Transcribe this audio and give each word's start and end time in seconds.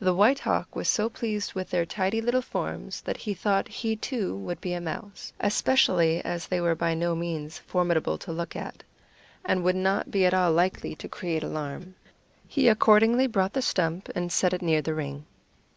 The 0.00 0.12
White 0.16 0.40
Hawk 0.40 0.74
was 0.74 0.88
so 0.88 1.08
pleased 1.08 1.54
with 1.54 1.70
their 1.70 1.86
tidy 1.86 2.20
little 2.20 2.42
forms 2.42 3.02
that 3.02 3.18
he 3.18 3.34
thought 3.34 3.68
he, 3.68 3.94
too, 3.94 4.34
would 4.34 4.60
be 4.60 4.72
a 4.72 4.80
mouse, 4.80 5.32
especially 5.38 6.20
as 6.24 6.48
they 6.48 6.60
were 6.60 6.74
by 6.74 6.92
no 6.92 7.14
means 7.14 7.58
formidable 7.58 8.18
to 8.18 8.32
look 8.32 8.56
at, 8.56 8.82
and 9.44 9.62
would 9.62 9.76
not 9.76 10.10
be 10.10 10.26
at 10.26 10.34
all 10.34 10.50
likely 10.52 10.96
to 10.96 11.08
create 11.08 11.44
alarm. 11.44 11.94
He 12.48 12.66
accordingly 12.66 13.28
brought 13.28 13.52
the 13.52 13.62
stump 13.62 14.08
and 14.12 14.32
set 14.32 14.52
it 14.52 14.60
near 14.60 14.82
the 14.82 14.92
ring. 14.94 15.24